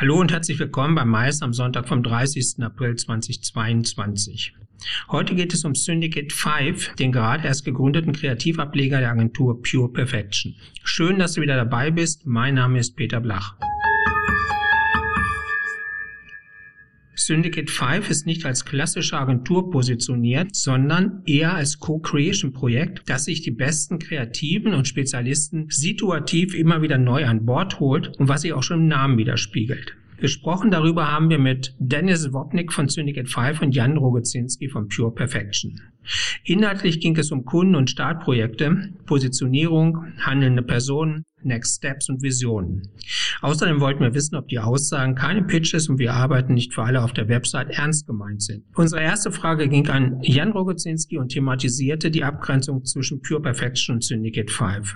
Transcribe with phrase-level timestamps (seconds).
[0.00, 2.62] Hallo und herzlich willkommen beim Mais am Sonntag vom 30.
[2.62, 4.54] April 2022.
[5.10, 10.56] Heute geht es um Syndicate 5, den gerade erst gegründeten Kreativableger der Agentur Pure Perfection.
[10.84, 12.24] Schön, dass du wieder dabei bist.
[12.24, 13.56] Mein Name ist Peter Blach.
[17.30, 23.52] Syndicate 5 ist nicht als klassische Agentur positioniert, sondern eher als Co-Creation-Projekt, das sich die
[23.52, 28.64] besten Kreativen und Spezialisten situativ immer wieder neu an Bord holt und was sich auch
[28.64, 29.94] schon im Namen widerspiegelt.
[30.20, 35.14] Gesprochen darüber haben wir mit Dennis Wopnik von Syndicate 5 und Jan Rogozinski von Pure
[35.14, 35.80] Perfection.
[36.44, 42.82] Inhaltlich ging es um Kunden- und Startprojekte, Positionierung, handelnde Personen, Next Steps und Visionen.
[43.40, 47.02] Außerdem wollten wir wissen, ob die Aussagen keine Pitches und wir arbeiten nicht für alle
[47.02, 48.64] auf der Website ernst gemeint sind.
[48.74, 54.04] Unsere erste Frage ging an Jan Rogozinski und thematisierte die Abgrenzung zwischen Pure Perfection und
[54.04, 54.94] Syndicate 5.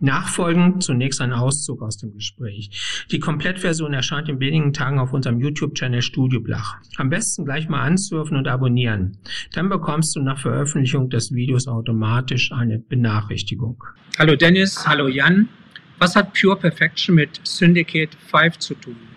[0.00, 2.70] Nachfolgend zunächst ein Auszug aus dem Gespräch.
[3.10, 6.78] Die Komplettversion erscheint in wenigen Tagen auf unserem YouTube-Channel Studio Blach.
[6.96, 9.18] Am besten gleich mal ansurfen und abonnieren.
[9.52, 13.84] Dann bekommst du nach Veröffentlichung des Videos automatisch eine Benachrichtigung.
[14.18, 15.50] Hallo Dennis, hallo Jan.
[15.98, 19.09] Was hat Pure Perfection mit Syndicate 5 zu tun?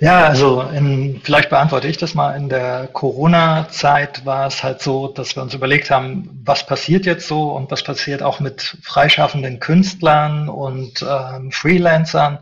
[0.00, 2.36] Ja, also in, vielleicht beantworte ich das mal.
[2.36, 7.26] In der Corona-Zeit war es halt so, dass wir uns überlegt haben, was passiert jetzt
[7.26, 12.38] so und was passiert auch mit freischaffenden Künstlern und ähm, Freelancern.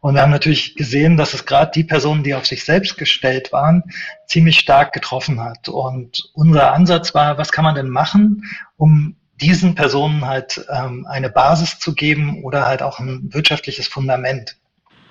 [0.00, 3.52] Und wir haben natürlich gesehen, dass es gerade die Personen, die auf sich selbst gestellt
[3.52, 3.84] waren,
[4.26, 5.68] ziemlich stark getroffen hat.
[5.68, 8.44] Und unser Ansatz war, was kann man denn machen,
[8.76, 14.56] um diesen Personen halt ähm, eine Basis zu geben oder halt auch ein wirtschaftliches Fundament.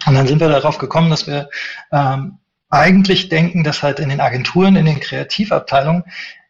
[0.10, 1.52] Und dann sind wir darauf gekommen, dass wir
[1.92, 2.40] ähm,
[2.72, 6.04] eigentlich denken, dass halt in den Agenturen, in den Kreativabteilungen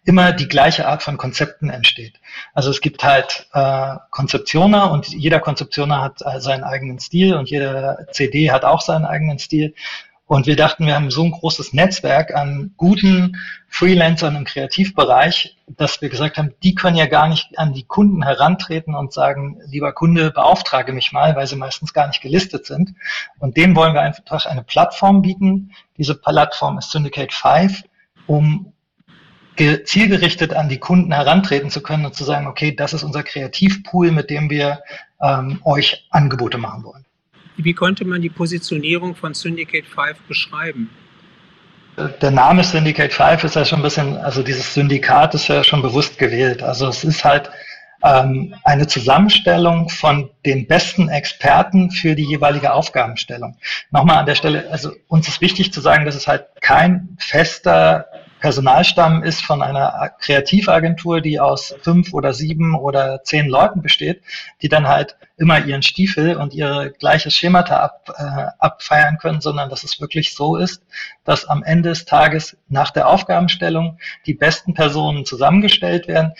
[0.05, 2.21] immer die gleiche Art von Konzepten entsteht.
[2.53, 7.49] Also es gibt halt äh, Konzeptioner und jeder Konzeptioner hat äh, seinen eigenen Stil und
[7.49, 9.75] jeder CD hat auch seinen eigenen Stil.
[10.29, 13.35] Und wir dachten, wir haben so ein großes Netzwerk an guten
[13.67, 18.21] Freelancern im Kreativbereich, dass wir gesagt haben, die können ja gar nicht an die Kunden
[18.21, 22.93] herantreten und sagen, lieber Kunde, beauftrage mich mal, weil sie meistens gar nicht gelistet sind.
[23.39, 25.71] Und dem wollen wir einfach eine Plattform bieten.
[25.97, 27.85] Diese Plattform ist Syndicate 5,
[28.27, 28.71] um
[29.57, 34.11] zielgerichtet an die Kunden herantreten zu können und zu sagen, okay, das ist unser Kreativpool,
[34.11, 34.83] mit dem wir
[35.23, 37.05] ähm, euch Angebote machen wollen.
[37.63, 40.89] Wie konnte man die Positionierung von Syndicate 5 beschreiben?
[42.21, 45.81] Der Name Syndicate 5 ist ja schon ein bisschen, also dieses Syndikat ist ja schon
[45.81, 46.63] bewusst gewählt.
[46.63, 47.49] Also es ist halt
[48.01, 53.57] ähm, eine Zusammenstellung von den besten Experten für die jeweilige Aufgabenstellung.
[53.91, 58.05] Nochmal an der Stelle, also uns ist wichtig zu sagen, dass es halt kein fester
[58.39, 64.21] Personalstamm ist von einer Kreativagentur, die aus fünf oder sieben oder zehn Leuten besteht,
[64.61, 69.69] die dann halt immer ihren Stiefel und ihre gleiche Schemata ab, äh, abfeiern können, sondern
[69.69, 70.83] dass es wirklich so ist,
[71.23, 76.33] dass am Ende des Tages nach der Aufgabenstellung die besten Personen zusammengestellt werden.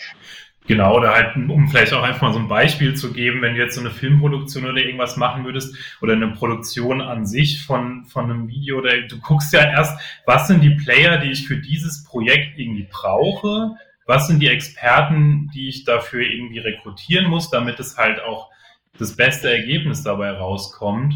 [0.66, 3.60] Genau, oder halt, um vielleicht auch einfach mal so ein Beispiel zu geben, wenn du
[3.60, 8.24] jetzt so eine Filmproduktion oder irgendwas machen würdest oder eine Produktion an sich von, von
[8.24, 12.04] einem Video oder du guckst ja erst, was sind die Player, die ich für dieses
[12.04, 13.74] Projekt irgendwie brauche?
[14.06, 18.50] Was sind die Experten, die ich dafür irgendwie rekrutieren muss, damit es halt auch
[18.98, 21.14] das beste Ergebnis dabei rauskommt?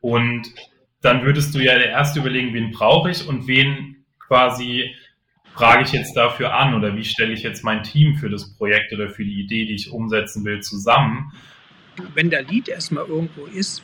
[0.00, 0.48] Und
[1.00, 4.94] dann würdest du ja erst überlegen, wen brauche ich und wen quasi
[5.56, 8.92] frage ich jetzt dafür an oder wie stelle ich jetzt mein Team für das Projekt
[8.92, 11.32] oder für die Idee, die ich umsetzen will, zusammen?
[12.14, 13.82] Wenn der Lead erstmal irgendwo ist,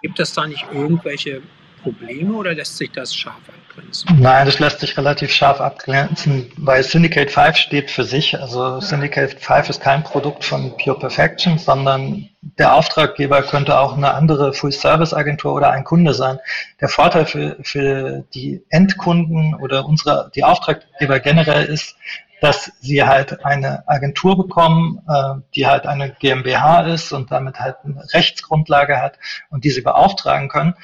[0.00, 1.42] gibt es da nicht irgendwelche
[1.82, 4.20] Probleme oder lässt sich das scharf abgrenzen?
[4.20, 8.38] Nein, das lässt sich relativ scharf abgrenzen, weil Syndicate 5 steht für sich.
[8.38, 14.14] Also Syndicate 5 ist kein Produkt von Pure Perfection, sondern der Auftraggeber könnte auch eine
[14.14, 16.38] andere Full-Service-Agentur oder ein Kunde sein.
[16.80, 21.96] Der Vorteil für, für die Endkunden oder unsere, die Auftraggeber generell ist,
[22.40, 27.76] dass sie halt eine Agentur bekommen, äh, die halt eine GmbH ist und damit halt
[27.84, 29.18] eine Rechtsgrundlage hat
[29.50, 30.74] und die sie beauftragen können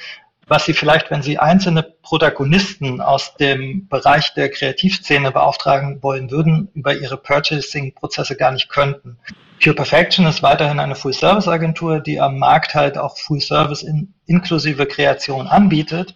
[0.49, 6.69] was sie vielleicht, wenn sie einzelne Protagonisten aus dem Bereich der Kreativszene beauftragen wollen würden,
[6.75, 9.19] über ihre Purchasing-Prozesse gar nicht könnten.
[9.63, 15.49] Pure Perfection ist weiterhin eine Full-Service-Agentur, die am Markt halt auch Full-Service in, inklusive Kreation
[15.49, 16.15] anbietet.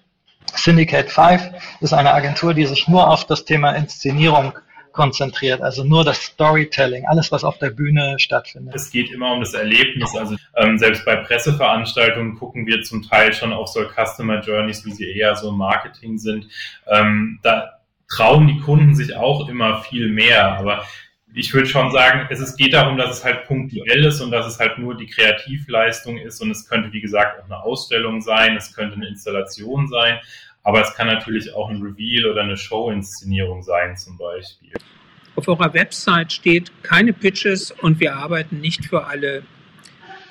[0.55, 1.51] Syndicate 5
[1.81, 4.53] ist eine Agentur, die sich nur auf das Thema Inszenierung
[4.93, 8.75] konzentriert, also nur das Storytelling, alles, was auf der Bühne stattfindet.
[8.75, 10.15] Es geht immer um das Erlebnis.
[10.17, 14.93] Also ähm, selbst bei Presseveranstaltungen gucken wir zum Teil schon auf so Customer Journeys, wie
[14.93, 16.47] sie eher so im Marketing sind.
[16.87, 20.85] Ähm, da trauen die Kunden sich auch immer viel mehr, aber
[21.33, 24.47] ich würde schon sagen, es ist, geht darum, dass es halt punktuell ist und dass
[24.47, 28.57] es halt nur die Kreativleistung ist und es könnte, wie gesagt, auch eine Ausstellung sein,
[28.57, 30.19] es könnte eine Installation sein,
[30.63, 34.73] aber es kann natürlich auch ein Reveal oder eine Show-Inszenierung sein zum Beispiel.
[35.37, 39.43] Auf eurer Website steht keine Pitches und wir arbeiten nicht für alle.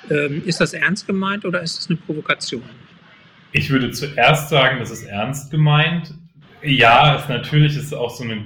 [0.08, 2.62] Ähm, ist das ernst gemeint oder ist das eine Provokation?
[3.52, 6.14] Ich würde zuerst sagen, das ist ernst gemeint.
[6.62, 8.44] Ja, es natürlich ist auch so eine,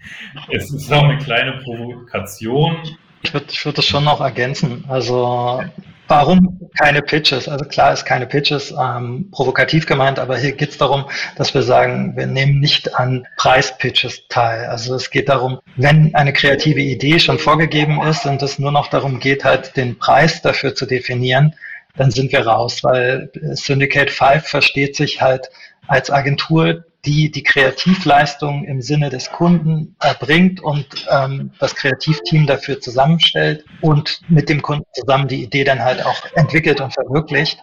[0.50, 2.76] es ist auch eine kleine Provokation.
[3.22, 4.84] Ich würde, ich würde das schon noch ergänzen.
[4.88, 5.62] Also
[6.08, 7.48] Warum keine Pitches?
[7.48, 11.06] Also klar ist keine Pitches ähm, provokativ gemeint, aber hier geht es darum,
[11.36, 14.66] dass wir sagen, wir nehmen nicht an Preispitches teil.
[14.66, 18.88] Also es geht darum, wenn eine kreative Idee schon vorgegeben ist und es nur noch
[18.88, 21.54] darum geht, halt den Preis dafür zu definieren,
[21.96, 25.50] dann sind wir raus, weil Syndicate 5 versteht sich halt
[25.88, 32.80] als Agentur, die die Kreativleistung im Sinne des Kunden erbringt und ähm, das Kreativteam dafür
[32.80, 37.58] zusammenstellt und mit dem Kunden zusammen die Idee dann halt auch entwickelt und verwirklicht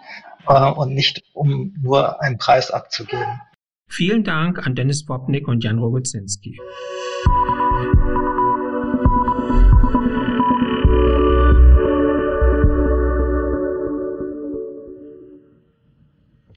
[0.48, 3.42] äh, und nicht um nur einen Preis abzugeben.
[3.90, 6.57] Vielen Dank an Dennis Bobnik und Jan Rogozinski.